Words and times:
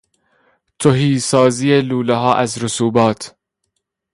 تهیسازی 0.79 1.81
لولهها 1.81 2.35
از 2.35 2.63
رسوبات 2.63 3.35